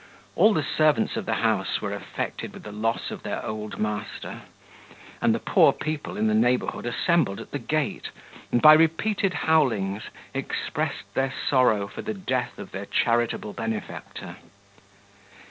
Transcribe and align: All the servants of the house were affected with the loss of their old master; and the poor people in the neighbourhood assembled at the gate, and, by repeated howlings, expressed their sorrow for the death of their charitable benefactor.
All 0.35 0.51
the 0.55 0.63
servants 0.63 1.15
of 1.15 1.27
the 1.27 1.35
house 1.35 1.79
were 1.79 1.93
affected 1.93 2.53
with 2.55 2.63
the 2.63 2.71
loss 2.71 3.11
of 3.11 3.21
their 3.21 3.45
old 3.45 3.77
master; 3.77 4.41
and 5.21 5.31
the 5.31 5.37
poor 5.39 5.71
people 5.73 6.17
in 6.17 6.25
the 6.25 6.33
neighbourhood 6.33 6.87
assembled 6.87 7.39
at 7.39 7.51
the 7.51 7.59
gate, 7.59 8.09
and, 8.51 8.63
by 8.63 8.73
repeated 8.73 9.31
howlings, 9.45 10.01
expressed 10.33 11.13
their 11.13 11.31
sorrow 11.31 11.85
for 11.87 12.01
the 12.01 12.15
death 12.15 12.57
of 12.57 12.71
their 12.71 12.87
charitable 12.87 13.53
benefactor. 13.53 14.37